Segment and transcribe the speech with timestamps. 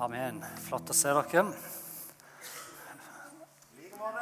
[0.00, 0.38] Amen.
[0.64, 1.42] Flott å se dere.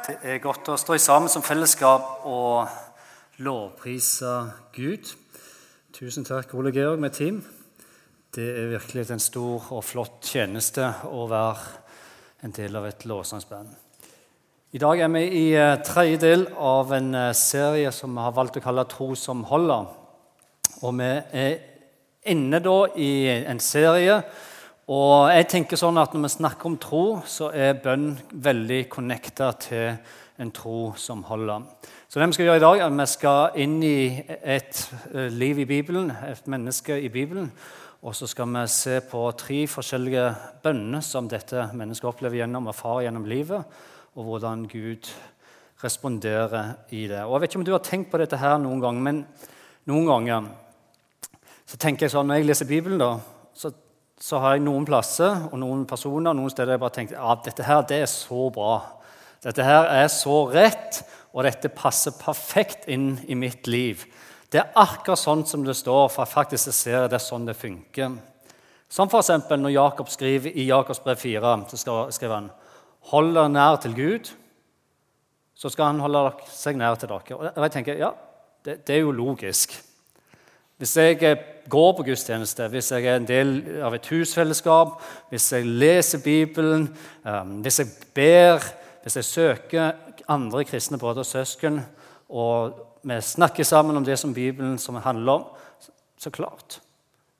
[0.03, 4.33] Det er godt å stå sammen som fellesskap og lovprise
[4.75, 5.07] Gud.
[5.95, 7.39] Tusen takk, Ole Georg med team.
[8.35, 13.71] Det er virkelig en stor og flott tjeneste å være en del av et lovsangsband.
[14.75, 18.35] I dag er vi i eh, tredje del av en eh, serie som vi har
[18.35, 19.87] valgt å kalle 'Tro som holder'.
[20.83, 21.59] Og vi er
[22.27, 23.11] inne da i
[23.47, 24.21] en serie
[24.89, 29.51] og jeg tenker sånn at Når vi snakker om tro, så er bønn veldig connecta
[29.61, 29.99] til
[30.39, 31.67] en tro som holder.
[32.09, 34.79] Så det Vi skal gjøre i dag er at vi skal inn i et
[35.13, 37.51] eh, liv i Bibelen, et menneske i Bibelen.
[38.01, 40.23] Og så skal vi se på tre forskjellige
[40.63, 43.65] bønner som dette mennesket opplever gjennom erfarer gjennom livet,
[44.15, 45.11] og hvordan Gud
[45.83, 47.25] responderer i det.
[47.25, 49.25] Og Jeg vet ikke om du har tenkt på dette her noen gang, men
[49.85, 50.49] noen ganger
[51.67, 53.19] så tenker jeg sånn, Når jeg leser Bibelen, da,
[53.53, 53.69] så
[54.19, 57.65] så har jeg noen plasser og noen personer noen steder jeg bare tenkt ja, dette
[57.65, 58.73] her, det er så bra.
[59.43, 60.99] Dette her er så rett,
[61.31, 64.03] og dette passer perfekt inn i mitt liv.
[64.51, 67.55] Det er akkurat sånn som det står, for jeg faktisk ser det er sånn det
[67.55, 68.17] funker.
[68.89, 69.31] Som f.eks.
[69.53, 72.49] når Jakob skriver i Jakobs brev 4, så skriver han
[73.13, 74.31] Hold dere nær til Gud,
[75.55, 77.37] så skal han holde seg nær til dere.
[77.37, 78.09] Og jeg tenker, ja,
[78.65, 79.77] det, det er jo logisk.
[80.79, 81.19] Hvis jeg
[81.69, 83.53] går på gudstjeneste, hvis jeg er en del
[83.85, 86.89] av et husfellesskap, hvis jeg leser Bibelen,
[87.25, 88.65] um, hvis jeg ber,
[89.03, 89.91] hvis jeg søker
[90.29, 91.81] andre kristne brødre og søsken,
[92.29, 95.49] og vi snakker sammen om det som Bibelen som handler om,
[96.19, 96.81] så klart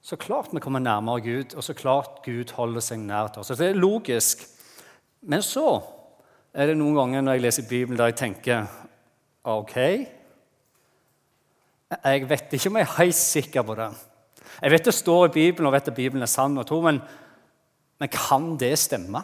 [0.09, 3.51] så klart vi kommer nærmere Gud, og så klart Gud holder seg nær til oss.
[3.51, 4.41] Så det er logisk.
[5.21, 5.81] Men så
[6.53, 8.65] er det noen ganger når jeg leser Bibelen, der jeg tenker
[9.43, 9.75] OK,
[11.89, 13.89] jeg vet ikke om jeg er helt sikker på det.
[14.61, 17.01] Jeg vet det står i Bibelen, og vet at Bibelen er sann og tro, men,
[17.99, 19.21] men, kan det stemme?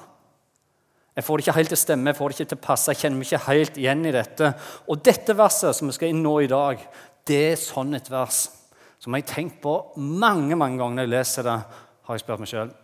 [1.15, 2.91] Jeg får det ikke helt til å stemme, jeg får det ikke til å passe,
[2.91, 4.51] jeg kjenner meg ikke helt igjen i dette.
[4.91, 6.81] Og dette verset som vi skal inn nå i dag,
[7.25, 8.45] det er sånn et vers
[9.01, 11.59] som jeg har tenkt på mange mange ganger når jeg leser det.
[12.05, 12.75] har jeg spurt meg selv.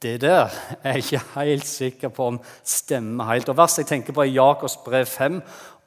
[0.00, 3.50] Det der er jeg ikke helt sikker på om stemmer helt.
[3.52, 5.40] Og Verset jeg tenker på, er Jakobs brev 5,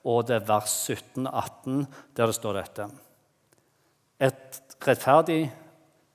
[0.06, 1.86] og det er vers 17-18,
[2.18, 2.88] der det står dette.
[4.22, 5.42] Et rettferdig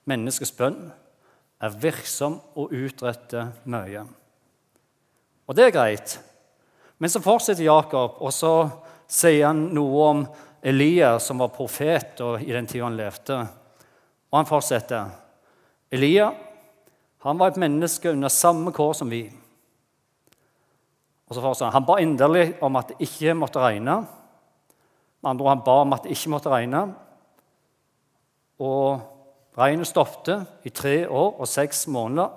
[0.09, 0.89] menneskes bønn
[1.59, 4.05] er virksom og utretter mye.
[5.49, 6.19] Og det er greit.
[6.99, 8.53] Men så fortsetter Jakob, og så
[9.09, 10.27] sier han noe om
[10.67, 13.39] Elia, som var profet i den tida han levde.
[14.29, 15.09] Og han fortsetter.
[15.95, 16.33] Elia
[17.25, 19.25] han var et menneske under samme kår som vi.
[21.29, 24.07] Og så fortsetter Han Han ba inderlig om at det ikke måtte regne.
[25.21, 26.95] Med andre ord, han ba om at det ikke måtte regne.
[28.59, 29.01] Og
[29.59, 32.31] regnet stoppet i tre år og seks måneder,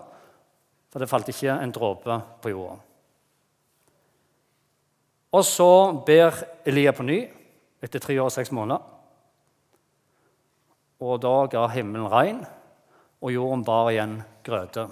[0.91, 2.79] for det falt ikke en dråpe på jorda.
[5.31, 5.69] Og så
[6.05, 6.35] ber
[6.67, 7.21] Elia på ny
[7.81, 8.81] etter tre år og seks måneder.
[11.01, 12.41] Og da ga himmelen regn,
[13.21, 14.89] og jorden bar igjen grøde.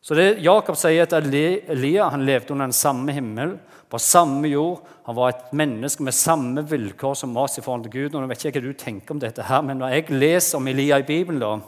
[0.00, 3.56] Så det Jakob sier at Elia han levde under den samme himmel,
[3.88, 4.84] på samme jord.
[5.08, 8.14] Han var et menneske med samme vilkår som oss i forhold til Gud.
[8.14, 10.68] Og nå vet ikke hva du tenker om dette her, Men når jeg leser om
[10.68, 11.58] Elia i Bibelen, da,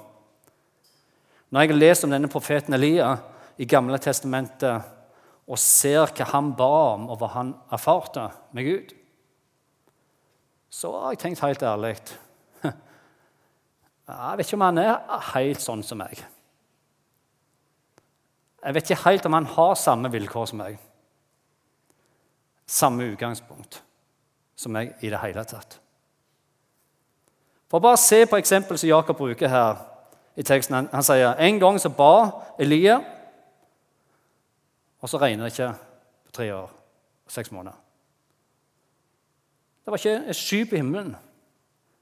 [1.51, 3.17] når jeg leser om denne profeten Elia
[3.59, 4.85] i Gamle testamentet
[5.51, 8.93] og ser hva han ba om, og hva han erfarte med Gud,
[10.71, 11.97] så har jeg tenkt helt ærlig
[14.11, 16.23] Jeg vet ikke om han er helt sånn som meg.
[18.65, 20.79] Jeg vet ikke helt om han har samme vilkår som meg.
[22.71, 23.81] Samme utgangspunkt
[24.61, 25.79] som meg i det hele tatt.
[27.71, 29.81] For bare se på eksempelet som Jakob bruker her
[30.37, 30.77] i teksten.
[30.77, 32.13] Han, han sier en gang så ba
[32.61, 32.99] Elia,
[35.01, 35.73] og så regner det ikke
[36.27, 37.79] på tre år og seks måneder.
[39.81, 41.15] Det var ikke et sky på himmelen,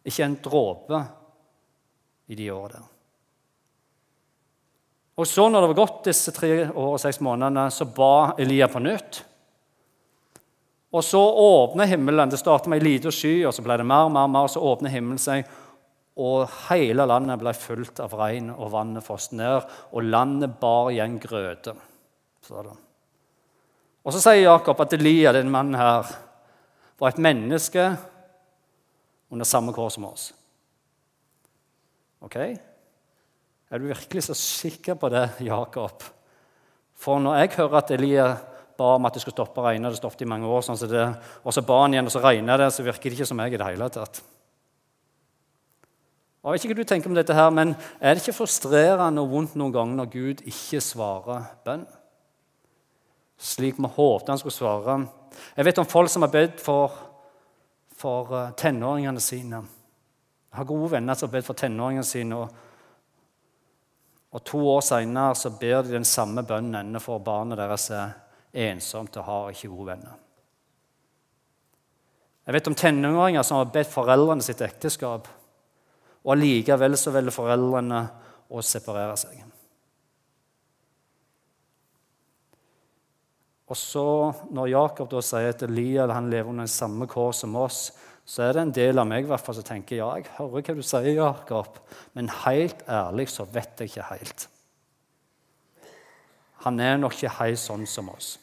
[0.04, 1.02] ikke en dråpe
[2.28, 2.94] i de årene der.
[5.18, 8.68] Og så, når det var gått disse tre år og seks månedene, så ba Elia
[8.70, 9.24] på nytt.
[10.94, 12.30] Og så åpner himmelen.
[12.30, 14.62] Det startet med ei lita sky, og så ble det mer og mer, mer, så
[14.62, 15.48] åpner himmelen seg.
[16.18, 19.66] Og hele landet ble fullt av regn, og vannet fosset ned.
[19.90, 21.74] Og landet bar igjen grøde.
[22.48, 26.14] Og så sier Jakob at Elia, denne mannen her,
[26.98, 27.90] var et menneske
[29.34, 30.30] under samme kår som oss.
[32.24, 32.38] Ok?
[33.68, 36.04] Er du virkelig så sikker på det, Jakob?
[36.98, 38.28] For når jeg hører at Elia
[38.78, 41.04] ba om at det skulle stoppe å regne, det stoppet i mange år, sånn det,
[41.42, 43.54] og så ba han igjen, og så regna det, så virker det ikke som jeg
[43.54, 44.20] i det hele tatt.
[46.38, 49.32] Jeg vet ikke hva du tenker om dette her, men Er det ikke frustrerende og
[49.34, 51.84] vondt noen ganger når Gud ikke svarer bønn?
[53.38, 54.96] Slik vi håpte han skulle svare.
[55.56, 56.94] Jeg vet om folk som har bedt for,
[57.94, 59.60] for eh, tenåringene sine.
[60.48, 62.38] Jeg har gode venner som har bedt for tenåringene sine.
[62.38, 62.67] og
[64.32, 68.16] og To år seinere ber de den samme bønnen for barnet deres er
[68.52, 70.16] ensomt og har ikke gode venner.
[72.48, 75.28] Jeg vet om tenåringer som har bedt foreldrene sitt ekteskap,
[76.24, 78.00] og allikevel så velger foreldrene
[78.48, 79.42] å separere seg.
[83.68, 87.92] Og så, Når Jakob da sier at han lever under den samme kår som oss,
[88.28, 90.64] så er det en del av meg i hvert fall som tenker ja, jeg hører
[90.64, 91.78] hva du sier, Jakob,
[92.12, 94.48] men helt ærlig så vet jeg ikke helt.
[96.66, 98.34] Han er nok ikke helt sånn som oss.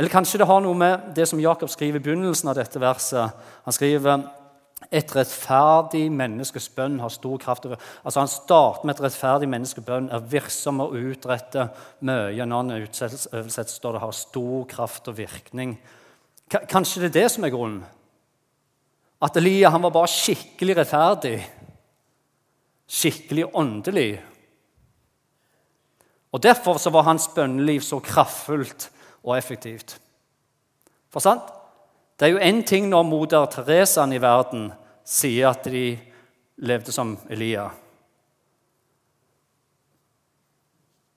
[0.00, 3.36] Eller kanskje det har noe med det som Jakob skriver i begynnelsen av dette verset.
[3.66, 4.22] Han skriver
[4.88, 7.66] et rettferdig menneskes bønn har stor kraft.
[8.02, 11.68] Altså Han starter med et rettferdig menneskes bønn er virksom og utretter
[12.00, 12.46] mye.
[12.46, 13.28] når han utsettes,
[13.74, 15.78] står det har stor kraft og virkning.
[16.48, 17.84] Kanskje det er det som er grunnen?
[19.22, 21.36] At Elia han var bare skikkelig rettferdig.
[22.88, 24.20] Skikkelig åndelig.
[26.32, 28.90] Og Derfor så var hans bønneliv så kraftfullt
[29.22, 30.00] og effektivt.
[31.10, 31.59] For sant?
[32.20, 34.66] Det er jo én ting når moder Teresaen i verden
[35.08, 35.94] sier at de
[36.60, 37.70] levde som Elia.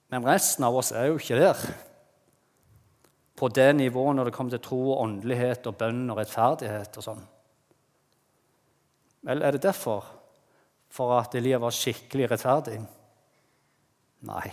[0.08, 1.60] Men resten av oss er jo ikke der
[3.36, 7.08] på det nivået når det kommer til tro og åndelighet og bønn og rettferdighet og
[7.10, 7.24] sånn?
[9.28, 10.08] Vel, er det derfor?
[10.88, 12.78] For at Elia var skikkelig rettferdig?
[14.24, 14.46] Nei.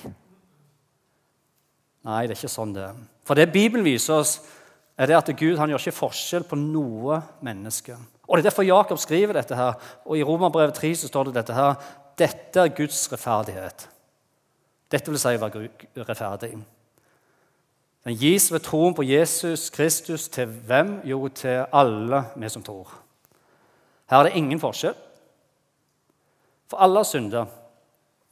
[2.04, 3.06] Nei, det er ikke sånn det er.
[3.24, 4.42] For det Bibelen viser oss,
[4.98, 7.96] er det at Gud han gjør ikke forskjell på noe menneske.
[8.28, 9.56] Og Det er derfor Jakob skriver dette.
[9.56, 9.74] her,
[10.06, 11.76] og I Romerbrevet 3 så står det dette her.
[12.18, 13.90] Dette er Guds rettferdighet.
[14.92, 16.52] Dette vil si å være rettferdig.
[18.04, 21.02] Den gis ved troen på Jesus Kristus til hvem?
[21.06, 22.88] Jo, til alle vi som tror.
[24.10, 24.96] Her er det ingen forskjell.
[26.68, 27.46] For alle har synda,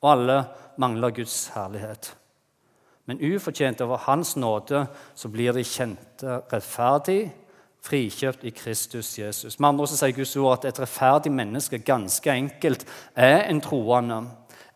[0.01, 0.45] og alle
[0.77, 2.15] mangler Guds herlighet.
[3.09, 4.83] Men ufortjent over Hans nåde
[5.17, 7.31] så blir de kjente rettferdig,
[7.81, 9.56] frikjøpt i Kristus Jesus.
[9.57, 12.85] Med andre sier Guds ord at et rettferdig menneske ganske enkelt
[13.17, 14.19] er en troende.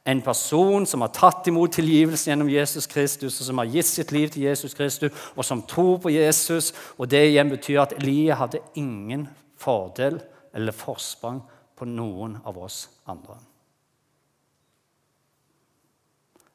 [0.09, 4.12] En person som har tatt imot tilgivelse gjennom Jesus Kristus, og som har gitt sitt
[4.12, 6.74] liv til Jesus Kristus, og som tror på Jesus.
[6.97, 9.30] Og Det igjen betyr at Eliah hadde ingen
[9.62, 10.18] fordel
[10.53, 11.44] eller forsprang
[11.77, 13.38] på noen av oss andre.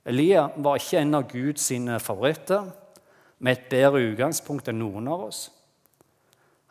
[0.09, 1.69] Elia var ikke en av Guds
[2.01, 2.71] favoritter,
[3.39, 5.45] med et bedre utgangspunkt enn noen av oss.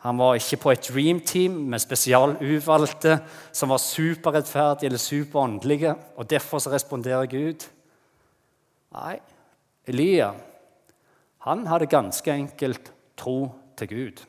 [0.04, 3.16] Han var ikke på et dream team med spesialutvalgte
[3.56, 7.64] som var superrettferdige eller superåndelige, og derfor så responderer Gud.
[8.94, 9.16] Nei,
[9.88, 10.34] Elia
[11.48, 13.48] han hadde ganske enkelt tro
[13.78, 14.24] til Gud.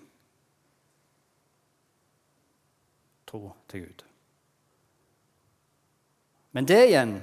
[3.27, 4.05] Tro til Gud.
[6.55, 7.17] Men det igjen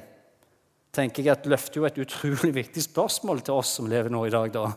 [0.96, 4.32] tenker jeg at løfter jo et utrolig viktig spørsmål til oss som lever nå i
[4.32, 4.52] dag.
[4.54, 4.70] da.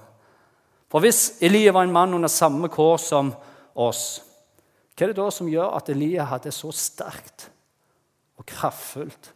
[0.90, 3.34] For hvis Elia var en mann under samme kår som
[3.80, 4.22] oss.
[4.96, 7.48] Hva er det da som gjør at Elia hadde så sterkt
[8.40, 9.32] og kraftfullt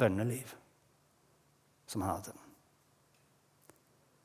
[0.00, 0.56] bønneliv
[1.86, 2.34] som han hadde?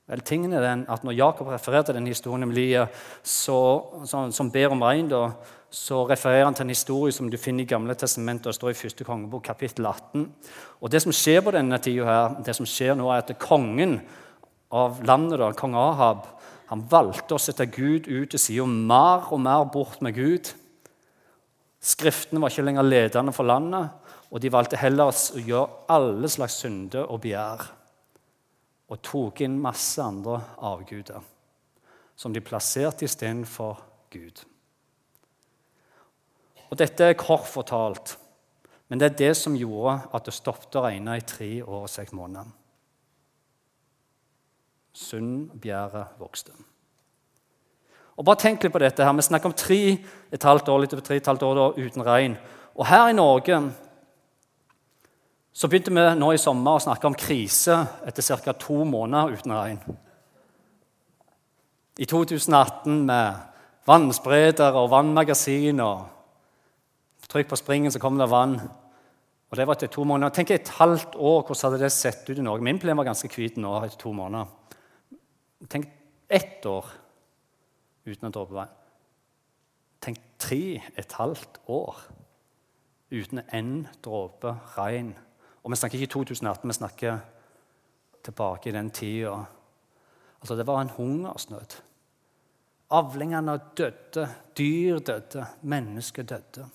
[0.09, 2.87] Vel, tingen er den at Når Jakob refererer til den historien om Elia
[3.21, 5.11] som ber om regn,
[5.69, 8.79] så refererer han til en historie som du finner i Gamle testamentet, og står i
[8.79, 10.25] første kongebok, kapittel 18.
[10.81, 13.99] Og Det som skjer på denne tida, her, det som skjer nå er at kongen
[14.71, 16.25] av landet, da, kong Ahab,
[16.69, 20.51] han valgte å sette Gud ut til sida, mer og mer bort med Gud.
[21.81, 23.89] Skriftene var ikke lenger ledende for landet,
[24.29, 27.65] og de valgte heller å gjøre alle slags synder og begjær.
[28.89, 31.21] Og tok inn masse andre avguder,
[32.17, 33.77] som de plasserte istedenfor
[34.13, 34.41] Gud.
[36.69, 38.17] Og Dette er kort fortalt,
[38.89, 41.89] men det er det som gjorde at det stoppet å regne i tre år og
[41.89, 42.49] seks måneder.
[44.93, 46.53] Sundbjæret vokste.
[48.19, 49.13] Og bare tenk litt på dette her.
[49.15, 49.81] Vi snakker om tre
[50.31, 52.35] et halvt år, litt over tre et halvt år da, uten regn.
[52.75, 53.61] Og her i Norge
[55.55, 58.53] så begynte vi nå i sommer å snakke om krise etter ca.
[58.53, 59.79] to måneder uten regn.
[61.99, 63.39] I 2018 med
[63.87, 66.18] vannspreder og vannmagasiner
[67.29, 68.55] Trykk på springen, så kommer det vann.
[69.49, 70.33] Og det var etter to måneder.
[70.33, 72.65] Tenk et halvt år, hvordan hadde det sett ut i Norge?
[72.65, 74.49] Min plen var ganske hvit nå etter to måneder.
[75.69, 75.89] Tenk
[76.29, 76.85] ett år
[78.05, 78.73] uten en dråpe vann.
[80.01, 81.97] Tenk tre et halvt år
[83.11, 83.73] uten en
[84.05, 85.13] dråpe regn.
[85.63, 87.19] Og vi snakker ikke 2018, vi snakker
[88.23, 89.35] tilbake i den tida.
[90.39, 91.81] Altså, det var en hungersnød.
[92.89, 96.69] Avlingene døde, dyr døde, mennesker døde.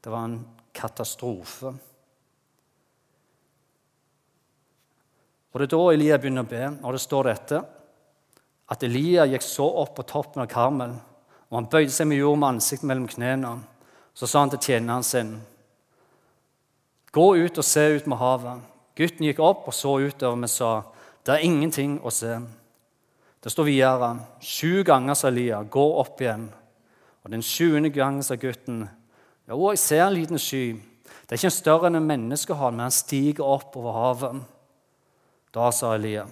[0.00, 0.40] Det var en
[0.72, 1.74] katastrofe.
[5.52, 7.62] Og Det er da Elia begynner å be, og det står dette
[8.68, 10.92] at Elia gikk så opp på toppen av Karmel,
[11.48, 13.52] og han bøyde seg med jord med ansiktet mellom knærne.
[14.12, 15.40] Så sa han til tjeneren sin,
[17.12, 18.60] 'Gå ut og se ut med havet.'
[18.96, 20.82] Gutten gikk opp og så utover, men sa,
[21.24, 22.40] 'Det er ingenting å se.'
[23.42, 26.52] Det står videre, sju ganger sa Elia, 'Gå opp igjen.'
[27.24, 28.88] Og den sjuende gangen sa gutten,
[29.46, 30.82] 'Jo, jeg ser en liten sky.'
[31.26, 34.42] Det er ikke en større enn en menneskehånd, men han stiger opp over havet.
[35.54, 36.26] Da sa Elia,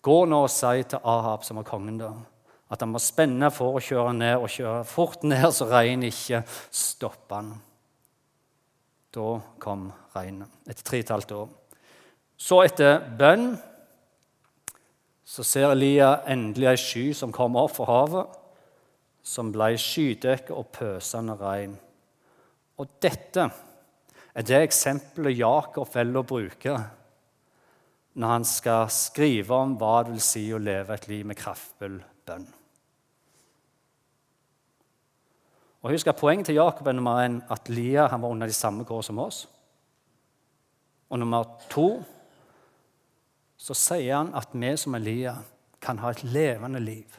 [0.00, 2.08] gå nå og si til Ahab, som var kongen da,
[2.72, 6.40] at han må spenne for å kjøre ned og kjøre fort ned, så regnet ikke
[6.72, 7.52] stopper han.
[9.12, 9.28] Da
[9.60, 11.52] kom regnet etter tre og et halvt år.
[12.40, 13.52] Så etter bønn
[15.24, 18.40] så ser Elia endelig ei sky som kommer opp fra havet,
[19.24, 21.76] som ble skydekket og pøsende regn.
[22.80, 23.46] Og dette
[24.34, 26.76] er det eksempelet Jakob velger å bruke
[28.14, 31.96] når han skal skrive om hva det vil si å leve et liv med kraftfull
[32.26, 32.46] bønn.
[35.84, 38.86] Og husk at Poenget til Jakob er nummer én at Lia var under de samme
[38.88, 39.42] kår som oss.
[41.10, 41.88] Og nummer to
[43.60, 45.34] så sier han at vi som er Lia,
[45.84, 47.18] kan ha et levende liv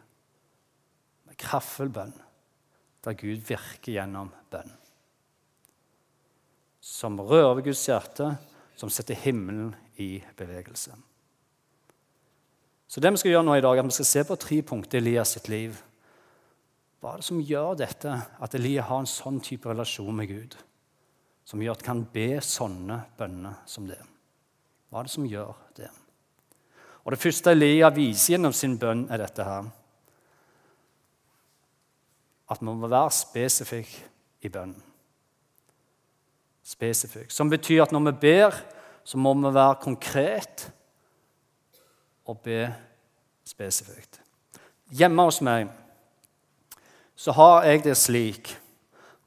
[1.28, 2.16] med kraftfull bønn,
[3.06, 4.72] der Gud virker gjennom bønn.
[6.96, 8.30] Som rører Guds hjerte,
[8.80, 10.96] som setter himmelen i bevegelse.
[12.88, 14.62] Så det vi skal gjøre nå i dag, er at vi skal se på tre
[14.64, 15.76] punkter i Elias sitt liv.
[17.02, 20.56] Hva er det som gjør dette, at Elias har en sånn type relasjon med Gud?
[21.46, 24.00] Som gjør at han kan be sånne bønner som det.
[24.90, 25.92] Hva er det som gjør det?
[27.04, 29.68] Og Det første Elias viser gjennom sin bønn, er dette her.
[32.50, 34.10] At vi må være spesifikke
[34.42, 34.95] i bønnen.
[36.66, 37.32] Spesifikk.
[37.32, 38.56] Som betyr at når vi ber,
[39.06, 40.72] så må vi være konkret
[42.26, 42.74] og be
[43.46, 44.22] spesifikt.
[44.90, 45.70] Hjemme hos meg
[47.16, 48.56] så har jeg det slik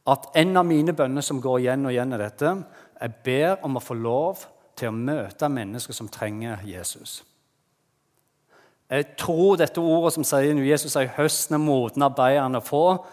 [0.08, 2.52] at en av mine bønner som går igjen og igjen, er dette
[3.00, 4.44] Jeg ber om å få lov
[4.76, 7.22] til å møte mennesker som trenger Jesus.
[8.90, 13.04] Jeg tror dette ordet som sier Jesus er 'høsten er moden, arbeiderne få'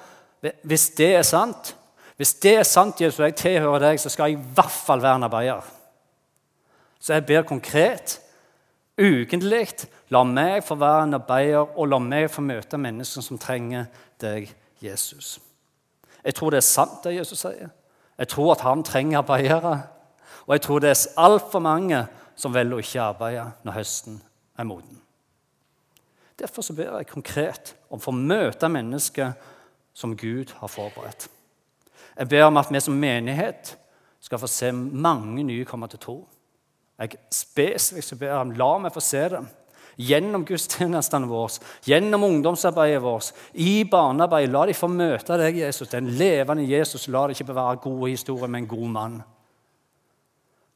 [0.63, 1.75] Hvis det er sant,
[2.15, 5.01] hvis det er sant, Jesus, og jeg tilhører deg, så skal jeg i hvert fall
[5.03, 5.71] være en arbeider.
[6.99, 8.19] Så jeg ber konkret,
[8.95, 9.67] ukentlig,
[10.09, 13.89] la meg få være en arbeider, og la meg få møte mennesker som trenger
[14.21, 14.47] deg,
[14.81, 15.35] Jesus.
[16.23, 17.69] Jeg tror det er sant, det Jesus sier.
[18.17, 19.81] Jeg tror at han trenger arbeidere.
[20.47, 22.05] Og jeg tror det er altfor mange
[22.39, 24.21] som velger å ikke arbeide når høsten
[24.57, 25.01] er moden.
[26.39, 29.35] Derfor så ber jeg konkret om å få møte mennesker
[29.95, 31.29] som Gud har forberedt.
[32.15, 33.75] Jeg ber om at vi som menighet
[34.23, 36.17] skal få se mange nye komme til tro.
[36.99, 39.43] Jeg spesifikt ber om la meg få se det.
[39.95, 44.51] Gjennom gudstjenestene våre, gjennom ungdomsarbeidet vårt, i barnearbeidet.
[44.51, 47.07] La de få møte deg, Jesus, den levende Jesus.
[47.07, 49.21] La det ikke bare være gode historier men en god mann.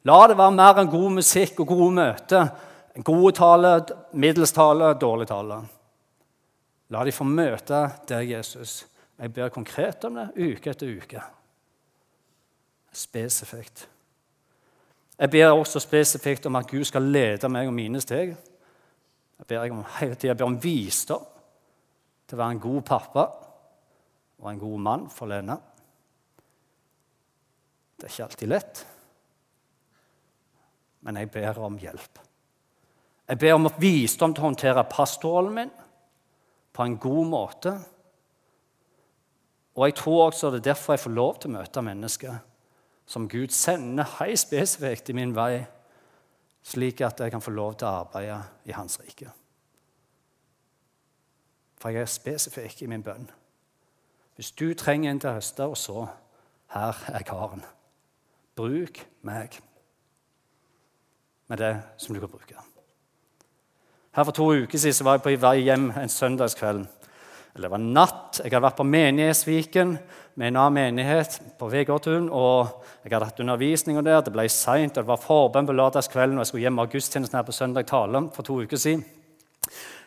[0.08, 2.54] La det være mer enn god musikk og gode møter.
[2.96, 3.74] En god tale,
[4.14, 5.60] middels tale, dårlig tale.
[6.90, 8.80] La de få møte deg, Jesus.
[9.20, 11.24] Jeg ber konkret om det uke etter uke.
[12.96, 13.90] Spesifikt.
[15.20, 18.32] Jeg ber også spesifikt om at Gud skal lede meg og mine steg.
[19.40, 21.26] Jeg ber om, hele tiden, jeg ber om visdom
[22.28, 23.26] til å være en god pappa
[24.40, 25.58] og en god mann for Lene.
[28.00, 28.82] Det er ikke alltid lett,
[31.04, 32.20] men jeg ber om hjelp.
[33.28, 35.74] Jeg ber om visdom til å håndtere pastorrollen min
[36.74, 37.74] på en god måte.
[39.80, 42.40] Og jeg tror også det er derfor jeg får lov til å møte mennesker
[43.08, 45.64] som Gud sender helt spesifikt i min vei,
[46.68, 49.32] slik at jeg kan få lov til å arbeide i Hans rike.
[51.80, 53.30] For jeg er spesifikk i min bønn.
[54.36, 56.06] Hvis du trenger en til å høste, og så
[56.76, 57.64] her er karen.
[58.60, 59.62] Bruk meg
[61.48, 62.68] med det som du kan bruke.
[64.12, 66.99] Her For to uker siden var jeg på vei hjem en søndagskveld.
[67.56, 68.40] Eller det var natt.
[68.44, 69.94] Jeg hadde vært på Menighetsviken
[70.40, 72.30] med en annen menighet på Vegårtun.
[72.30, 74.22] og Jeg hadde hatt undervisning der.
[74.22, 76.38] Det ble seint, og det var forbønn på lørdagskvelden.
[76.38, 79.06] og Jeg skulle hjem ha gudstjenesten her på søndag tale for to uker siden.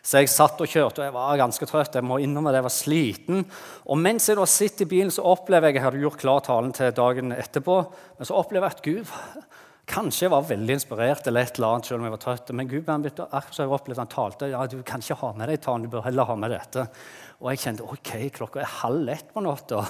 [0.03, 1.95] Så jeg satt og kjørte, og jeg var ganske trøtt.
[1.95, 3.45] Jeg må innrømme at jeg var sliten.
[3.87, 6.73] Og mens jeg da sitter i bilen, så opplever jeg jeg hadde gjort klar talen
[6.75, 7.77] til dagen etterpå,
[8.19, 9.53] men så opplever jeg at Gud
[9.93, 12.51] Kanskje var veldig inspirert, eller et eller annet, selv om jeg var trøtt.
[12.55, 15.91] Men Gud han opplevd, han talte ja, du kan ikke ha med deg talen, du
[15.91, 16.85] bør heller ha med dette.
[17.43, 19.83] Og jeg kjente ok, klokka er halv ett på natta.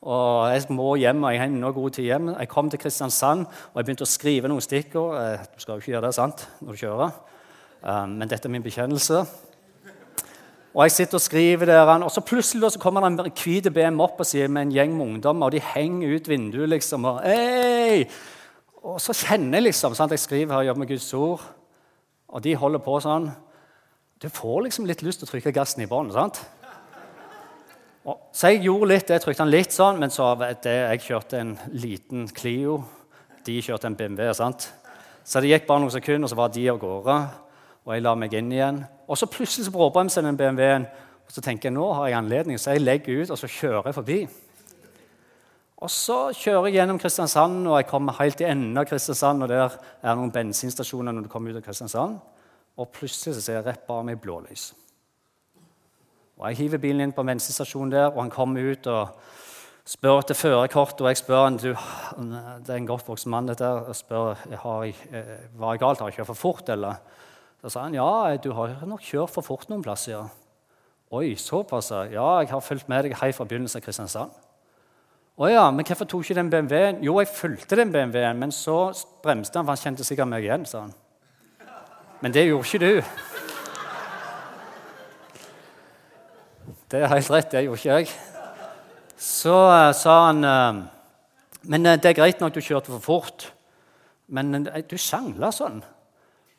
[0.00, 2.28] Og jeg må hjem, og jeg har ennå god tid hjem.
[2.34, 5.16] Jeg kom til Kristiansand og jeg begynte å skrive noen stikkord.
[5.16, 7.14] Eh, du skal jo ikke gjøre det sant, når du kjører,
[7.82, 9.22] um, men dette er min bekjennelse.
[10.70, 14.00] Og jeg sitter og skriver der, og så plutselig så kommer det en hvit BM
[14.04, 17.08] opp og sier med en gjeng med ungdommer, og de henger ut vinduet liksom.
[17.10, 18.04] og Ei!
[18.80, 20.14] Og så kjenner jeg liksom sant?
[20.14, 21.42] Jeg skriver her, jobber med Guds ord,
[22.28, 23.32] og de holder på sånn.
[24.22, 26.12] Du får liksom litt lyst til å trykke gassen i bånn.
[28.00, 31.52] Så jeg gjorde litt, jeg trykte den litt sånn, men så det, jeg kjørte en
[31.76, 32.78] liten Clio.
[33.44, 34.32] De kjørte en BMW.
[34.36, 34.70] sant?
[35.24, 37.16] Så det gikk bare noen sekunder, og så var de av gårde.
[37.84, 38.80] Og jeg la meg inn igjen.
[39.08, 40.88] Og så plutselig så bråbremser den BMW-en.
[41.26, 43.90] Og så tenker jeg nå har jeg anledning, så jeg legger ut og så kjører
[43.90, 44.18] jeg forbi.
[45.80, 49.42] Og så kjører jeg gjennom Kristiansand, og jeg kommer helt til enden av Kristiansand.
[49.42, 52.18] og Der er noen bensinstasjoner når du kommer ut av Kristiansand.
[52.76, 54.70] Og plutselig så ser jeg rett bak meg blålys.
[56.40, 59.10] Og Jeg hiver bilen inn på bensinstasjonen der, og han kommer ut og
[59.84, 61.00] spør etter førerkort.
[61.02, 61.74] Og jeg spør han, du,
[62.64, 66.00] det er en godt voksen mann dette og spør har jeg, eh, var jeg galt,
[66.00, 66.68] har jeg kjørt for fort.
[66.72, 66.94] eller?
[67.60, 70.16] Da sa han ja, du har nok kjørt for fort noen plasser.
[70.16, 70.22] ja.
[71.12, 71.90] Oi, såpass?
[71.90, 74.30] Ja, jeg har fulgt med deg helt fra begynnelsen av Kristiansand.
[75.40, 77.04] Å ja, men hvorfor tok ikke den BMW-en?
[77.04, 78.92] Jo, jeg fulgte den BMW-en, men så
[79.24, 80.92] bremste han, for han kjente sikkert meg igjen, sa han.
[82.20, 83.49] Men det gjorde ikke du.
[86.90, 88.08] Det er helt rett, det gjorde ikke jeg.
[89.20, 90.80] Så uh, sa han uh,
[91.70, 93.44] Men uh, det er greit nok du kjørte for fort,
[94.34, 95.78] men du sjangla sånn.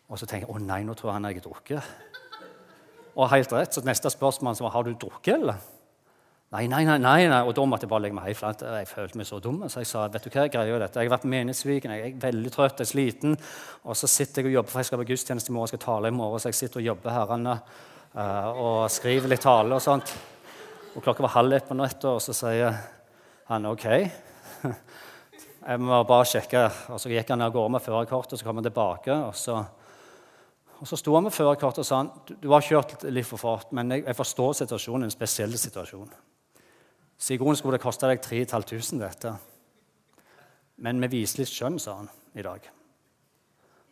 [0.08, 1.92] Og så tenker jeg å nei, nå tror jeg han har drukket.
[3.16, 5.60] Og helt rett, så neste spørsmål var har du drukket, eller?
[6.52, 6.98] Nei, nei, nei,
[7.32, 7.44] nei.
[7.48, 8.64] Og da måtte jeg bare legge meg helt flat.
[8.64, 9.62] Jeg følte meg så dum.
[9.72, 11.00] Så jeg sa vet du hva, jeg greier dette.
[11.00, 13.38] Jeg har vært menighetsviken, jeg er veldig trøtt, jeg er sliten.
[13.88, 15.86] Og så sitter jeg og jobber, for jeg skal på gudstjeneste i morgen, jeg skal
[15.88, 16.44] tale i morgen.
[16.44, 17.56] Så jeg sitter og jobber herrene
[18.12, 20.12] og skriver litt tale og sånt.
[20.96, 22.76] Og klokka var halv ett på natta, og så sier
[23.48, 23.86] han OK.
[25.62, 26.66] Jeg må bare sjekke.
[26.92, 29.16] Og så gikk han av gårde med førerkortet, og så kom han tilbake.
[29.30, 29.62] og så...
[30.82, 32.08] Og Så sto han med førerkortet og sa han,
[32.42, 36.10] du har kjørt litt for fort, men jeg, jeg forstår situasjonen, en spesiell situasjon.
[37.38, 39.36] Grunnen skulle det koste deg 3500, dette.
[40.82, 42.66] Men med viselig skjønn, sa han i dag.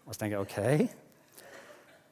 [0.08, 1.09] Og så tenker jeg OK.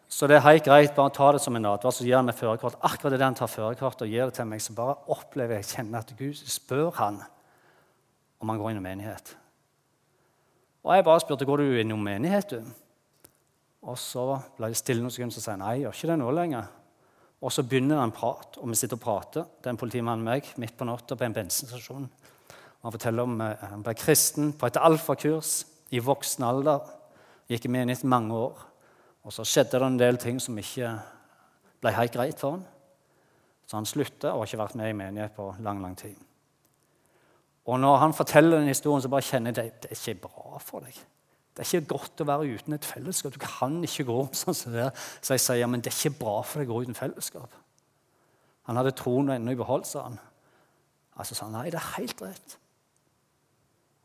[0.08, 2.08] Så det er helt greit, bare ta det som en advarsel.
[2.08, 2.80] Gir han meg førerkort.
[2.88, 6.00] Akkurat det han tar førerkortet og gir det til meg, så bare opplever jeg kjenner
[6.00, 7.20] at Gud spør han
[8.40, 9.34] om han går inn i menighet.
[10.88, 12.56] Og jeg bare spurte går du inn i menighet.
[12.56, 12.64] du?
[13.88, 16.20] Og så ble det stille noen sekunder, så sa han nei, jeg gjør ikke det
[16.22, 16.70] nå lenger.
[17.38, 19.46] Og så begynner han prat, og vi sitter og prater.
[19.60, 22.08] Det er en politimann og meg midt på natta på en bensinstasjon.
[22.86, 25.60] Han forteller om eh, han ble kristen på et alfakurs
[25.94, 26.88] i voksen alder.
[27.52, 28.64] Gikk i menighet mange år.
[29.28, 30.94] Og så skjedde det en del ting som ikke
[31.84, 32.64] ble helt greit for ham.
[33.68, 36.16] Så han slutta og har ikke vært med i menighet på lang lang tid.
[37.68, 40.62] Og når han forteller den historien, så bare kjenner jeg at det er ikke bra
[40.64, 40.96] for deg.
[41.52, 43.34] Det er ikke godt å være uten et fellesskap.
[43.36, 44.88] Du kan ikke gå om sånn som det.
[45.20, 47.58] Så jeg sier men det er ikke bra for deg å gå uten fellesskap.
[48.70, 50.16] Han hadde troen ennå i behold, sa han.
[51.18, 52.56] Altså sa han, nei, det er helt rett.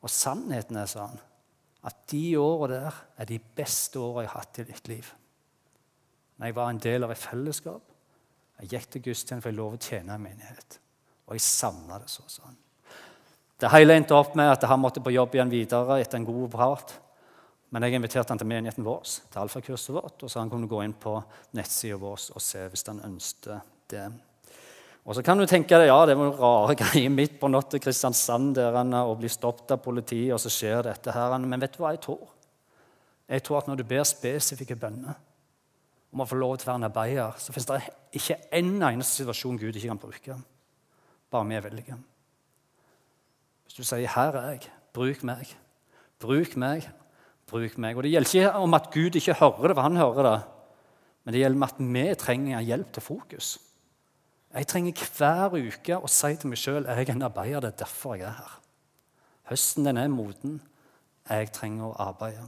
[0.03, 1.23] Og sannheten er, sa han,
[1.83, 5.09] at de åra der er de beste åra jeg har hatt i ditt liv.
[6.39, 7.89] Når jeg var en del av et fellesskap.
[8.63, 10.79] Jeg gikk til gudstjeneste for jeg lov å tjene en menighet.
[11.27, 12.59] Og jeg savna det så, sånn.
[13.63, 16.49] Det hele endte opp med at han måtte på jobb igjen videre etter en god
[16.51, 16.95] prat.
[17.73, 20.83] Men jeg inviterte han til menigheten vår, til alfakurset vårt, og så han kunne gå
[20.85, 21.15] inn på
[21.57, 24.11] nettsida vår og se hvis han ønsket det.
[25.03, 27.83] Og så kan du tenke deg, ja, det var rare greier midt på natta i
[27.83, 31.35] Kristiansand der han og blir stoppet av politiet, og så skjer dette her.
[31.43, 32.31] Men vet du hva jeg tror?
[33.33, 35.19] Jeg tror at når du ber spesifikke bønner
[36.13, 37.81] om å få lov til å være en arbeider, så fins det
[38.21, 40.39] ikke en eneste situasjon Gud ikke kan bruke.
[41.33, 41.99] Bare vi er villige.
[43.65, 44.69] Hvis du sier 'Her er jeg.
[44.93, 45.55] Bruk meg'.
[46.21, 46.91] Bruk meg
[47.53, 47.97] bruk meg.
[47.97, 50.39] Og Det gjelder ikke om at Gud ikke hører det, for han hører det.
[51.23, 53.51] Men det gjelder med at vi trenger hjelp til fokus.
[54.53, 57.65] Jeg trenger hver uke å si til meg sjøl jeg er en arbeider.
[57.65, 58.59] Det er derfor jeg er her.
[59.49, 60.59] Høsten den er moden.
[61.29, 62.45] Jeg trenger å arbeide.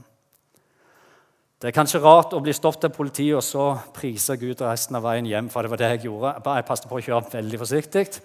[1.61, 5.05] Det er kanskje rart å bli stoppet av politiet og så prise Gud resten av
[5.07, 5.49] veien hjem.
[5.49, 6.35] for det var det Jeg gjorde.
[6.45, 8.21] Jeg passet på å kjøre veldig forsiktig,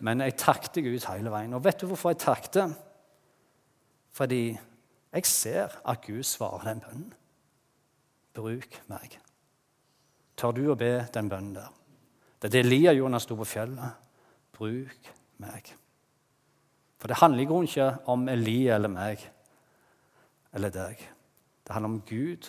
[0.00, 1.54] men jeg takte Gud hele veien.
[1.54, 2.74] Og vet du hvorfor jeg takte?
[4.12, 4.58] Fordi
[5.14, 7.12] jeg ser at Gud svarer den bønnen.
[8.34, 9.18] Bruk meg.
[10.36, 11.81] Tør du å be den bønnen der?
[12.42, 14.08] Det er det Elia gjorde da han sto på fjellet.
[14.56, 15.68] Bruk meg.
[16.98, 19.22] For det handler i grunnen ikke om Elia eller meg
[20.52, 20.98] eller deg.
[21.62, 22.48] Det handler om Gud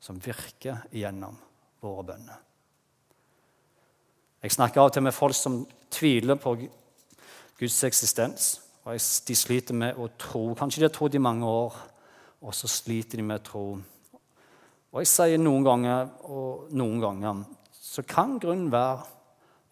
[0.00, 1.36] som virker igjennom
[1.84, 2.40] våre bønner.
[4.40, 5.60] Jeg snakker av og til med folk som
[5.92, 6.54] tviler på
[7.60, 8.54] Guds eksistens.
[8.88, 8.96] og
[9.28, 10.54] De sliter med å tro.
[10.56, 11.76] Kanskje de har trodd i mange år,
[12.40, 13.64] og så sliter de med å tro.
[14.90, 19.06] Og jeg sier noen ganger og noen ganger så kan grunnen være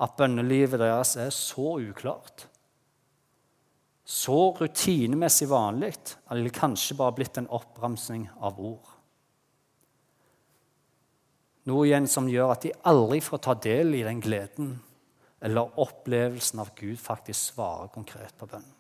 [0.03, 2.47] at bønnelivet deres er så uklart,
[4.09, 5.93] så rutinemessig vanlig,
[6.33, 8.95] eller kanskje bare blitt en oppramsing av ord.
[11.69, 14.79] Noe igjen som gjør at de aldri får ta del i den gleden
[15.45, 18.75] eller opplevelsen av Gud faktisk svarer konkret på bønnen.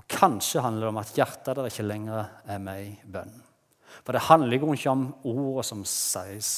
[0.00, 3.44] Og Kanskje handler det om at hjertet der ikke lenger er med i bønnen.
[4.00, 6.54] For det handler jo ikke om ordene som sies,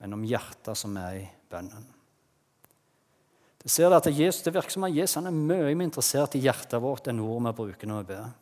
[0.00, 1.92] men om hjertet som er i bønnen.
[3.62, 6.78] Det, ser at Jesus, det virker som at Jesus er mye mer interessert i hjertet
[6.82, 8.34] vårt enn ordene vi bruker når vi ber.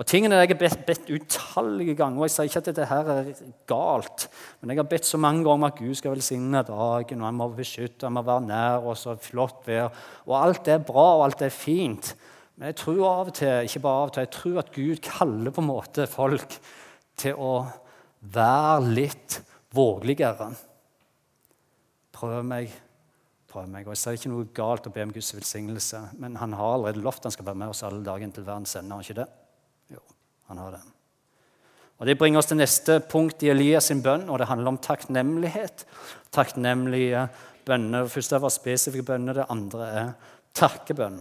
[0.00, 3.08] Og tingene Jeg har bedt, bedt utallige ganger, og jeg sier ikke at dette her
[3.12, 3.26] er
[3.68, 4.28] galt,
[4.60, 7.36] men jeg har bedt så mange ganger om at Gud skal velsigne dagen, og han
[7.36, 9.92] må beskytte, han må være nær oss, og flott vær.
[10.24, 12.14] Og alt er bra, og alt er fint.
[12.56, 15.04] Men jeg tror av og til, ikke bare av og til, jeg tror at Gud
[15.04, 16.56] kaller på en måte folk
[17.18, 17.54] til å
[18.32, 19.40] være litt
[19.74, 20.50] vågeligere.
[22.12, 22.72] Prøv meg,
[23.50, 23.86] prøv meg.
[23.86, 27.02] Og Jeg sier ikke noe galt å be om Guds velsignelse, men han har allerede
[27.02, 29.00] lovt han skal være med oss alle dagen til verdens ende.
[29.00, 29.28] ikke det?
[29.96, 30.02] Jo,
[30.48, 30.82] han har det.
[31.98, 34.78] Og Det bringer oss til neste punkt i Elias sin bønn, og det handler om
[34.78, 35.84] takknemlighet.
[36.34, 37.28] Takknemlige
[37.64, 38.08] bønner.
[38.08, 40.08] Det første var spesifikke bønner, det andre er
[40.58, 41.20] takkebønn.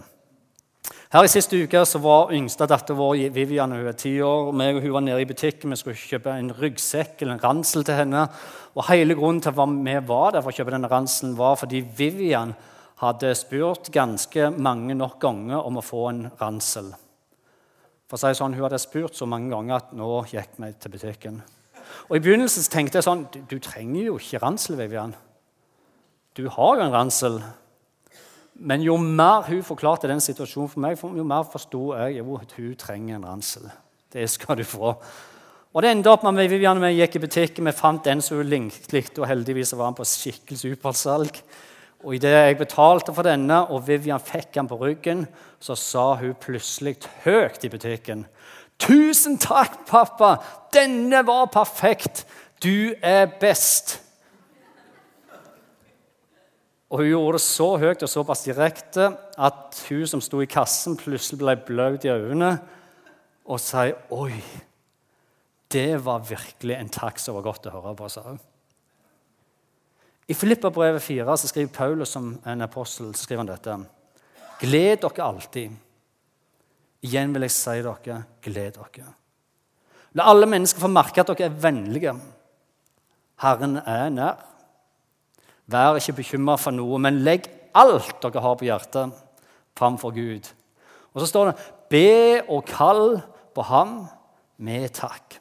[1.12, 4.54] Her I siste uke så var yngste datter vår Vivian hun er ti år.
[4.56, 5.74] meg og Hun var nede i butikken.
[5.74, 8.21] Vi skulle kjøpe en ryggsekk eller en ransel til henne.
[8.80, 11.82] Og Hele grunnen til at vi var der for å kjøpe denne ranselen, var fordi
[11.97, 12.54] Vivian
[13.04, 16.93] hadde spurt ganske mange nok ganger om å få en ransel.
[18.08, 20.91] For å si sånn, Hun hadde spurt så mange ganger at nå gikk vi til
[20.91, 21.41] butikken.
[22.08, 25.13] Og I begynnelsen tenkte jeg sånn du trenger jo ikke ransel, Vivian.
[26.39, 27.41] Du har jo en ransel.
[28.62, 32.56] Men jo mer hun forklarte den situasjonen for meg, jo mer forsto jeg jo at
[32.60, 33.65] hun trenger en ransel.
[34.13, 34.93] Det skal du få.
[35.71, 38.38] Og Det endte opp med at Vivian vi gikk i butikken, vi fant den som
[38.38, 41.39] hun likte, og heldigvis var han på skikkelig supersalg.
[42.04, 45.26] Og Idet jeg betalte for denne, og Vivian fikk den på ryggen,
[45.62, 48.26] så sa hun plutselig høyt i butikken
[48.82, 50.36] Tusen takk, pappa!
[50.74, 52.26] Denne var perfekt!
[52.62, 54.00] Du er best!
[56.91, 59.08] Og Hun gjorde det så høyt og såpass direkte
[59.39, 62.58] at hun som sto i kassen, plutselig ble blaut i øynene
[63.47, 64.36] og sa Oi,
[65.71, 68.10] det var virkelig en takk som var godt å høre på.
[68.12, 68.39] sa hun.
[70.27, 73.77] I Filippabrevet 4 så skriver Paulus som en apostel så skriver han dette.
[74.62, 75.71] Gled dere alltid.
[77.08, 79.08] Igjen vil jeg si dere, gled dere.
[80.19, 82.13] La alle mennesker få merke at dere er vennlige.
[83.41, 84.51] Herren er nær.
[85.72, 89.14] Vær ikke bekymra for noe, men legg alt dere har på hjertet,
[89.78, 90.50] framfor Gud.
[91.14, 93.22] Og så står det Be og kall
[93.56, 94.02] på ham
[94.64, 95.40] med takk.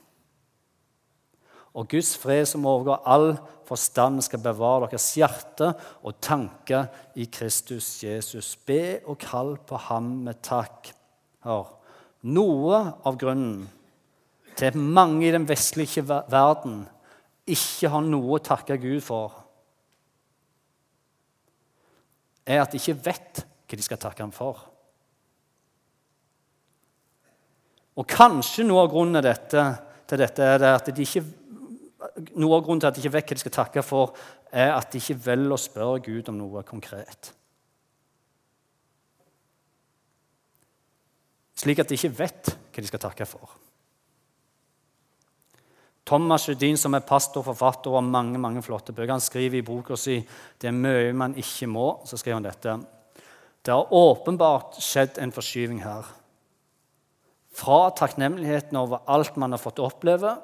[1.79, 3.29] Og Guds fred som overgår all
[3.71, 5.71] forstand, skal bevare deres hjerte
[6.03, 6.83] og tanke
[7.15, 8.57] i Kristus Jesus.
[8.67, 10.91] Be og kall på ham med takk.
[11.47, 11.69] Hør.
[12.27, 13.69] Noe av grunnen
[14.59, 16.83] til at mange i den vestlige verden
[17.49, 19.40] ikke har noe å takke Gud for,
[22.51, 24.65] er at de ikke vet hva de skal takke ham for.
[28.01, 29.65] Og kanskje noe av grunnen til dette,
[30.11, 31.25] til dette er at de ikke
[32.41, 34.15] noe av grunnen til at de ikke vet hva de skal takke for,
[34.51, 37.33] er at de ikke velger å spørre Gud om noe konkret.
[41.61, 43.59] Slik at de ikke vet hva de skal takke for.
[46.11, 49.63] Thomas Judin, som er pastor og forfatter av mange mange flotte bøker, han skriver i
[49.63, 50.17] boka si
[50.59, 52.05] 'Det er mye man ikke må'.
[52.05, 52.81] Så skriver han dette.
[53.63, 56.05] Det har åpenbart skjedd en forskyving her.
[57.53, 60.37] Fra takknemligheten over alt man har fått oppleve,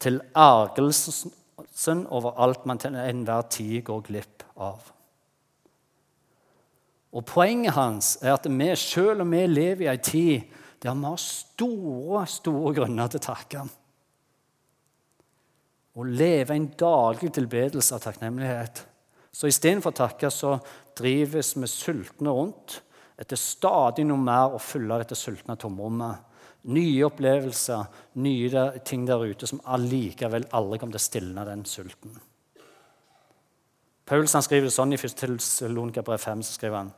[0.00, 4.80] til ergelsen over alt man til enhver tid går glipp av.
[7.12, 10.42] Og Poenget hans er at vi selv om vi lever i ei tid
[10.82, 13.68] der vi har store, store grunner til å takke
[15.98, 18.82] og leve en daglig tilbedelse av takknemlighet.
[19.32, 20.56] Så istedenfor å takke så
[20.96, 22.80] drives vi sultne rundt
[23.20, 26.28] etter stadig noe mer å fylle dette sultne tomrommet.
[26.72, 27.88] Nye opplevelser,
[28.22, 32.14] nye der, ting der ute som allikevel aldri kommer til å stilne den sulten.
[34.06, 35.16] Paulsen skriver det sånn i 1.
[35.40, 36.44] Tesalonikerbrev 5.
[36.46, 36.92] Så skriver han,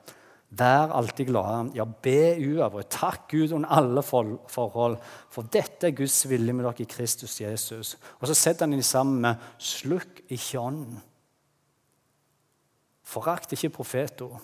[0.55, 1.73] Vær alltid glade.
[1.75, 2.91] Ja, be uavbrutt.
[2.93, 4.99] Takk Gud under alle forhold,
[5.33, 7.95] for dette er Guds vilje med dere i Kristus Jesus.
[8.21, 11.01] Og så setter han dem sammen med 'slukk ikke ånden'.
[13.03, 14.41] Forakt ikke profetord,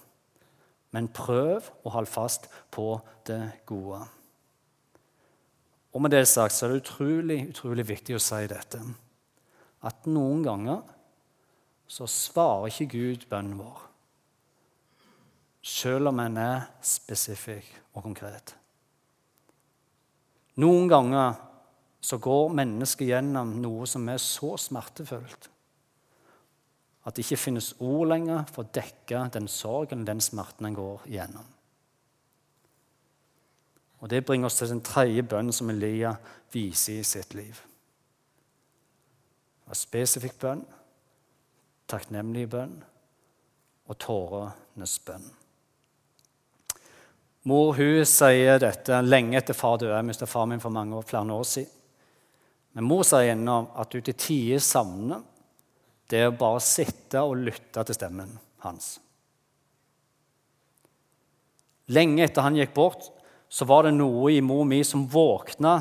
[0.91, 4.01] men prøv å holde fast på det gode.
[5.93, 8.81] Og med det sagt så er det utrolig, utrolig viktig å si dette.
[9.83, 10.83] At noen ganger
[11.87, 13.90] så svarer ikke Gud bønnen vår.
[15.63, 18.55] Selv om en er spesifikk og konkret.
[20.61, 21.39] Noen ganger
[22.01, 25.51] så går mennesket gjennom noe som er så smertefullt
[27.05, 31.07] at det ikke finnes ord lenger for å dekke den sorgen den smerten en går
[31.09, 31.47] gjennom.
[34.01, 36.15] Og Det bringer oss til den tredje bønnen som Elia
[36.53, 37.61] viser i sitt liv.
[39.69, 40.65] En spesifikk bønn,
[41.89, 42.79] takknemlig bønn
[43.87, 45.29] og tårenes bønn.
[47.49, 49.95] Mor hun sier dette lenge etter far døde.
[49.97, 51.77] Jeg mistet far min for mange år, flere år siden.
[52.77, 55.23] Men mor sier ennå at hun til tider savner
[56.11, 58.93] det å bare sitte og lytte til stemmen hans.
[61.91, 63.09] Lenge etter han gikk bort,
[63.51, 65.73] så var det noe i mor mi som våkna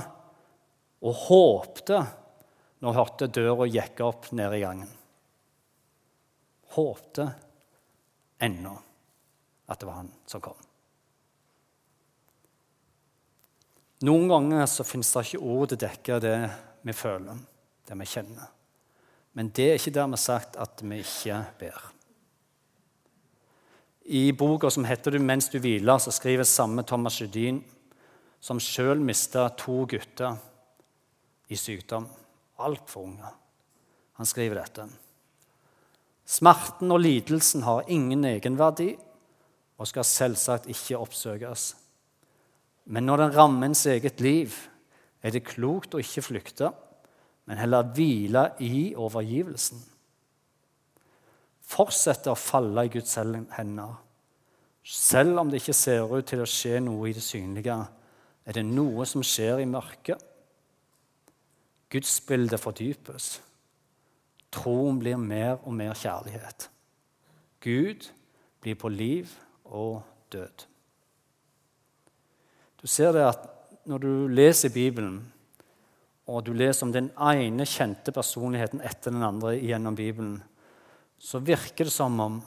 [1.05, 1.99] og håpte
[2.79, 4.89] når hun hørte døra gikk opp nede i gangen.
[6.73, 7.27] Håpte
[8.41, 8.73] ennå
[9.69, 10.68] at det var han som kom.
[14.07, 16.35] Noen ganger så finnes det ikke ord til å dekke det
[16.87, 17.39] vi føler,
[17.87, 18.51] det vi kjenner.
[19.35, 21.79] Men det er ikke dermed sagt at vi ikke ber.
[24.09, 27.63] I boka som heter du 'Mens du hviler', så skriver samme Thomas Judin,
[28.39, 30.37] som sjøl mista to gutter
[31.49, 32.07] i sykdom,
[32.57, 33.29] altfor unge.
[34.13, 34.89] Han skriver dette.
[36.25, 38.97] Smerten og lidelsen har ingen egenverdi
[39.77, 41.75] og skal selvsagt ikke oppsøkes.
[42.89, 44.53] Men når den rammer ens eget liv,
[45.21, 46.71] er det klokt å ikke flykte
[47.49, 49.79] men heller hvile i overgivelsen.
[51.69, 53.95] Fortsette å falle i Guds hender.
[54.85, 57.79] Selv om det ikke ser ut til å skje noe i det synlige,
[58.45, 60.21] er det noe som skjer i mørket.
[61.89, 63.31] Gudsbildet fordypes.
[64.53, 66.69] Troen blir mer og mer kjærlighet.
[67.65, 68.11] Gud
[68.61, 69.33] blir på liv
[69.65, 70.69] og død.
[72.79, 73.47] Du ser det at
[73.89, 75.19] når du leser Bibelen,
[76.29, 80.37] og du leser om den ene kjente personligheten etter den andre gjennom Bibelen,
[81.19, 82.39] så virker det som om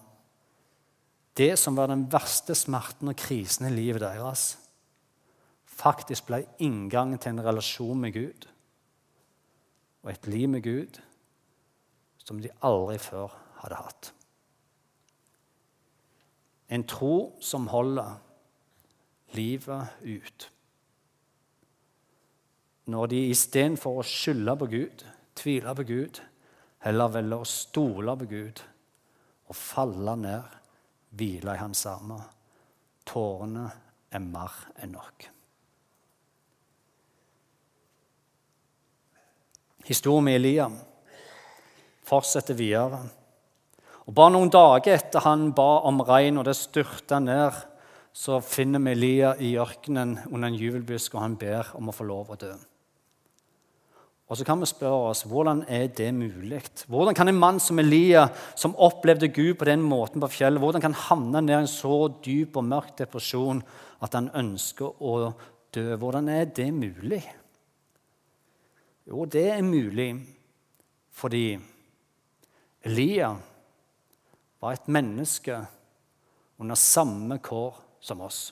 [1.37, 4.57] det som var den verste smerten og krisen i livet deres,
[5.73, 8.49] faktisk ble inngangen til en relasjon med Gud
[10.03, 10.99] og et liv med Gud
[12.23, 14.11] som de aldri før hadde hatt.
[16.73, 18.17] En tro som holder
[19.37, 20.53] livet ut
[22.91, 25.05] når de istedenfor å skylde på Gud,
[25.39, 26.19] tvile på Gud,
[26.83, 28.63] heller velger å stole på Gud
[29.53, 30.59] og falle ned,
[31.13, 32.25] hvile i hans armer.
[33.07, 33.69] Tårene
[34.13, 35.29] er mer enn nok.
[39.87, 40.69] Historien med Elia
[42.07, 43.03] fortsetter videre.
[44.07, 47.55] Og Bare noen dager etter han ba om regn, og det styrta ned,
[48.13, 52.05] så finner vi Elia i ørkenen under en juvelbusk, og han ber om å få
[52.09, 52.53] lov å dø.
[54.33, 56.63] Og så kan vi spørre oss hvordan er det mulig?
[56.89, 60.81] Hvordan kan en mann som Elia, som opplevde Gud på den måten på fjellet, hvordan
[60.81, 63.61] kan havne ned i en så dyp og mørk depresjon
[64.01, 65.35] at han ønsker å
[65.75, 65.85] dø?
[66.01, 67.21] Hvordan er det mulig?
[69.05, 70.11] Jo, det er mulig
[71.13, 71.59] fordi
[72.89, 73.35] Elia
[74.63, 75.59] var et menneske
[76.63, 78.51] under samme kår som oss.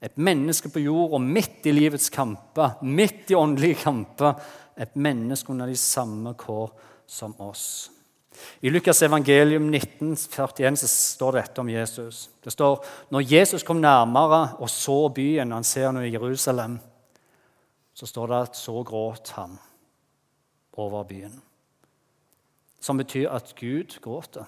[0.00, 4.38] Et menneske på jorda midt i livets kamper, midt i åndelige kamper.
[4.78, 6.70] Et menneske under de samme kår
[7.06, 7.90] som oss.
[8.60, 12.28] I Lukas evangelium 1941 så står dette om Jesus.
[12.38, 16.78] Det står når Jesus kom nærmere og så byen, han ser nå i Jerusalem,
[17.94, 19.58] så står det at så gråt han
[20.78, 21.34] over byen.
[22.78, 24.46] Som betyr at Gud gråter.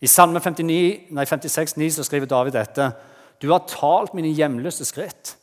[0.00, 2.90] I Salme 59, 56, 9 så skriver David dette.
[3.40, 5.36] Du har talt mine hjemløse skritt.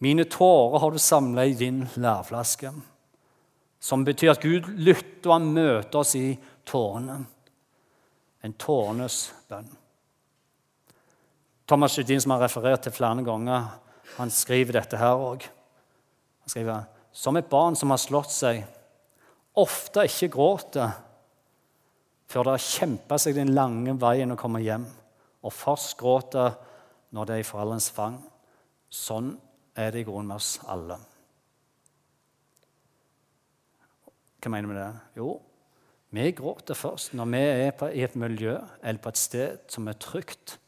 [0.00, 2.72] Mine tårer har du samla i din lærflaske.
[3.80, 6.34] Som betyr at Gud lytter og han møter oss i
[6.66, 7.24] tårene.
[8.44, 9.70] en tårenes bønn.
[11.64, 13.70] Thomas Judin, som har referert til flere ganger,
[14.18, 15.46] han skriver dette her òg.
[16.44, 18.60] Han skriver som et barn som har slått seg,
[19.56, 20.92] ofte ikke gråter
[22.34, 24.88] før det har kjempa seg den lange veien å komme hjem,
[25.46, 26.56] og først gråter
[27.14, 28.16] når det er i foreldrenes fang.
[28.90, 29.36] Sånn
[29.78, 30.96] er det i grunnen med oss alle.
[34.42, 35.20] Hva mener vi med det?
[35.20, 35.28] Jo,
[36.14, 39.86] vi gråter først når vi er på, i et miljø eller på et sted som
[39.86, 40.58] er trygt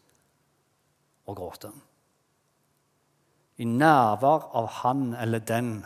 [1.27, 1.75] å gråte.
[3.59, 5.81] I nærvær av han eller den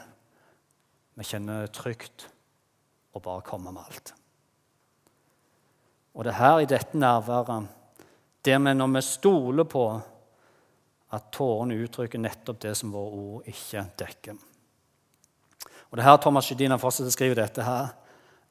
[1.16, 2.28] vi kjenner trygt
[3.16, 4.18] og bare kommer med alt.
[6.14, 7.68] Og det er her i dette nærværet,
[8.44, 9.84] der vi når vi stoler på
[11.12, 14.36] at tårene uttrykker nettopp det som våre ord ikke dekker.
[15.90, 17.88] Og det er her Thomas Sjødin fortsetter å skrive dette her.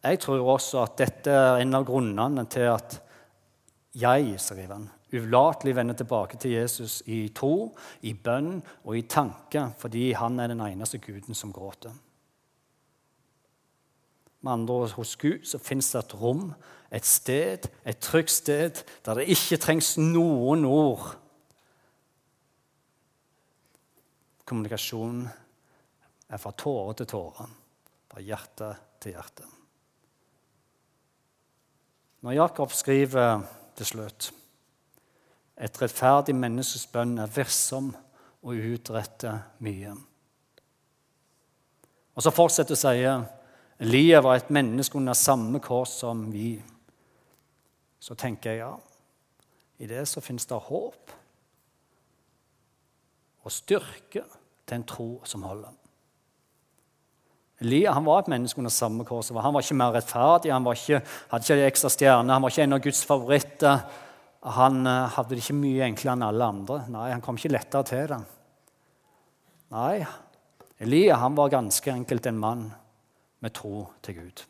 [0.04, 3.00] Jeg tror også at dette er en av grunnene til at
[4.00, 7.72] jeg, skriver han, ulatelig vender tilbake til Jesus i tro,
[8.06, 11.96] i bønn og i tanke, fordi han er den eneste guden som gråter.
[14.42, 16.52] Med andre ord, hos Gud så fins det et rom,
[16.92, 21.12] et sted, et trygt sted, der det ikke trengs noen ord.
[24.50, 25.22] Kommunikasjon
[26.30, 27.46] er fra tåre til tåre,
[28.10, 29.46] fra hjerte til hjerte.
[32.26, 33.46] Når Jakob skriver
[33.78, 34.32] til slutt
[35.60, 37.92] et rettferdig menneskes bønn er virksom
[38.48, 39.92] og utretter mye.
[42.16, 43.04] Og så fortsetter å si
[43.80, 46.58] Elia var et menneske under samme kår som vi.
[48.00, 48.74] Så tenker jeg ja,
[49.80, 51.14] i det så finnes det håp
[53.44, 54.24] og styrke
[54.68, 55.72] til en tro som holder.
[57.60, 59.32] Elia han var et menneske under samme kors.
[59.36, 62.78] Han var ikke mer rettferdig, han ikke, hadde ikke ekstra stjerne, han var ikke en
[62.78, 63.82] av Guds favoritter.
[64.56, 66.78] Han uh, hadde det ikke mye enklere enn alle andre.
[66.94, 68.20] Nei, Han kom ikke lettere til det.
[69.76, 69.96] Nei,
[70.80, 72.64] Elia han var ganske enkelt en mann
[73.44, 74.46] med tro til Gud.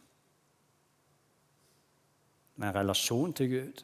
[2.60, 3.84] Med en relasjon til Gud.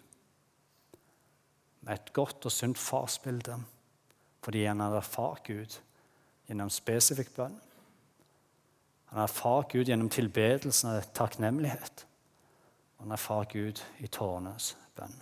[1.85, 3.61] Med et godt og sunt farsbilde
[4.45, 5.79] fordi han hadde erfart Gud
[6.45, 7.55] gjennom spesifikk bønn
[9.15, 12.01] han erfar Gud gjennom tilbedelsen av takknemlighet.
[12.97, 15.13] Og han erfart Gud i tårnets bønn.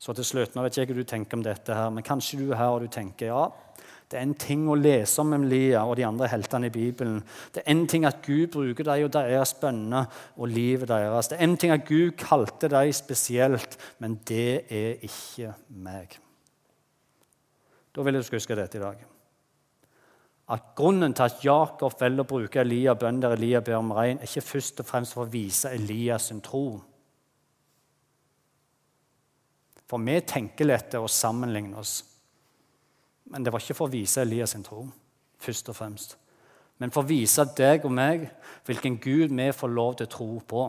[0.00, 2.40] Så til slutt, nå vet jeg ikke hva du tenker om dette, her, men kanskje
[2.40, 3.44] du er her og du tenker ja,
[4.10, 7.20] det er en ting å lese om Elia og de andre heltene i Bibelen.
[7.54, 11.30] Det er en ting at Gud bruker dem og deres bønner og livet deres.
[11.30, 15.54] Det er en ting at Gud kalte dem spesielt, men det er ikke
[15.86, 16.18] meg.
[17.94, 19.08] Da vil jeg du skal huske dette i dag
[20.50, 24.18] at grunnen til at Jakob velger å bruke Elia bønn der Elia ber om regn,
[24.18, 26.80] er ikke først og fremst for å vise Elias sin tro.
[29.86, 32.00] For vi tenker lett å sammenligne oss.
[33.30, 34.84] Men det var ikke for å vise Elias sin tro,
[35.38, 36.16] først og fremst.
[36.80, 38.24] Men for å vise deg og meg
[38.66, 40.62] hvilken Gud vi får lov til å tro på.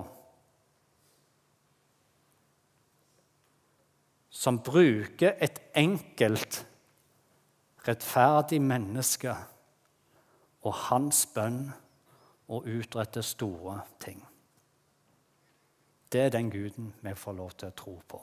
[4.29, 6.61] Som bruker et enkelt,
[7.87, 9.33] rettferdig menneske
[10.61, 11.63] og hans bønn
[12.51, 14.21] og utrette store ting.
[16.11, 18.19] Det er den guden vi får lov til å tro på.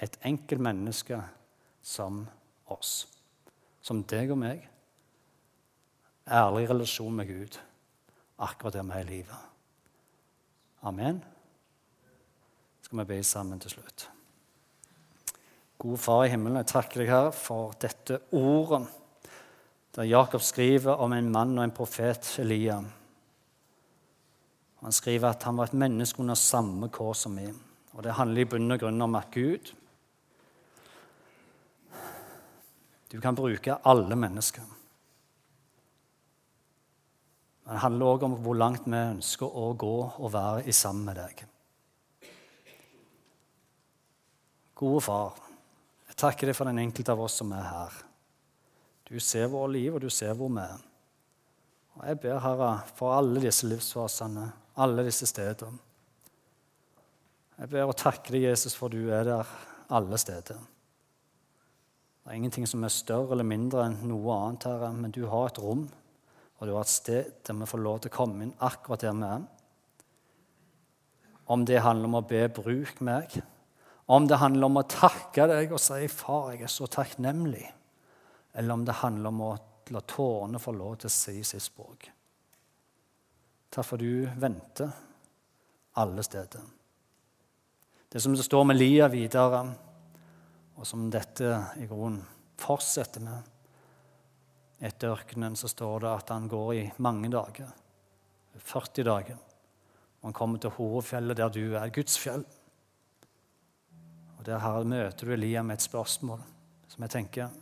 [0.00, 1.20] Et enkelt menneske
[1.84, 2.24] som
[2.74, 3.08] oss.
[3.82, 4.66] Som deg og meg.
[6.30, 7.58] Ærlig relasjon med Gud
[8.40, 9.48] akkurat der vi er i livet.
[10.82, 11.20] Amen.
[12.82, 14.08] Skal vi be sammen til slutt.
[15.80, 18.86] Gode Far i himmelen, jeg takker deg her for dette ordet
[19.96, 22.76] der Jakob skriver om en mann og en profet, Elia.
[24.80, 27.48] Han skriver at han var et menneske under samme kår som vi.
[27.92, 29.72] Og Det handler i bunn og grunn om at Gud
[33.10, 34.62] Du kan bruke alle mennesker.
[37.64, 41.10] Men det handler òg om hvor langt vi ønsker å gå og være i sammen
[41.10, 41.42] med deg.
[44.80, 45.36] Gode far,
[46.08, 47.98] jeg takker deg for den enkelte av oss som er her.
[49.10, 50.80] Du ser våre liv, og du ser hvor vi er.
[51.98, 54.46] Og Jeg ber, Herre, for alle disse livsfasene,
[54.80, 55.78] alle disse stedene.
[57.58, 59.50] Jeg ber og takker deg, Jesus, for du er der
[59.92, 60.62] alle steder.
[62.30, 65.48] Det er ingenting som er større eller mindre enn noe annet, Herre, men du har
[65.48, 65.80] et rom,
[66.60, 69.16] og du har et sted der vi får lov til å komme inn akkurat der
[69.18, 69.48] vi er.
[71.50, 73.40] Om det handler om å be 'bruk meg',
[74.06, 77.72] om det handler om å takke deg og si 'Far, jeg er så takknemlig'
[78.54, 79.58] eller om det handler om å
[79.90, 82.10] la tårene få lov til å si sitt språk.
[83.70, 84.92] Takk for du venter
[85.98, 86.62] alle steder.
[88.08, 89.89] Det som det står med Lia videre,
[90.80, 92.22] og som dette i grunnen
[92.60, 93.48] fortsetter med.
[94.80, 97.68] Etter ørkenen så står det at han går i mange dager.
[98.56, 99.36] 40 dager.
[100.20, 102.44] Og han kommer til hovedfjellet der du er, Guds fjell.
[104.38, 106.40] Og Der her møter du Elia med et spørsmål
[106.88, 107.52] som jeg tenker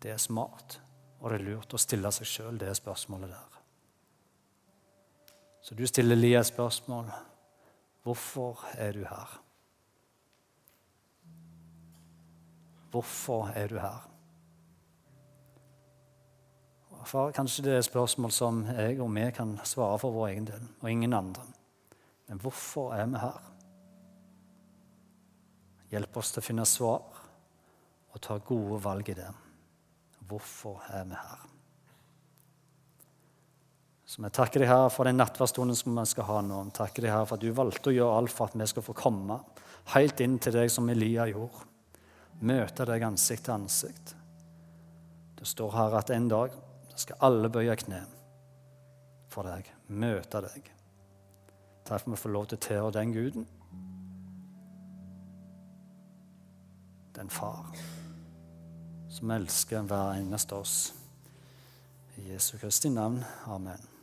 [0.00, 0.78] det er smart
[1.20, 3.60] og det er lurt å stille seg sjøl det spørsmålet der.
[5.64, 7.08] Så du stiller Elia et spørsmål.
[8.04, 9.38] Hvorfor er du her?
[12.94, 14.02] Hvorfor er du her?
[17.04, 20.62] For kanskje det er spørsmål som jeg og vi kan svare for vår egen del,
[20.80, 21.42] og ingen andre.
[22.28, 23.40] Men hvorfor er vi her?
[25.90, 27.02] Hjelp oss til å finne svar
[28.14, 29.28] og ta gode valg i det.
[30.30, 31.44] Hvorfor er vi her?
[34.06, 36.62] Så vi takker deg her for den nattverdstunden som vi skal ha nå.
[36.78, 38.94] Takker deg her for at du valgte å gjøre alt for at vi skal få
[38.94, 39.42] komme
[39.98, 41.73] helt inn til deg som Elia gjorde.
[42.40, 44.14] Møte deg ansikt til ansikt.
[45.38, 46.54] Det står her at en dag
[46.96, 48.02] skal alle bøye kne
[49.30, 50.70] for deg, møte deg.
[51.84, 53.48] Takk for at vi får lov til å tilhøre den guden.
[57.14, 57.74] Den far
[59.14, 60.78] som elsker hver eneste av oss.
[62.18, 63.22] I Jesu Kristi navn.
[63.46, 63.93] Amen.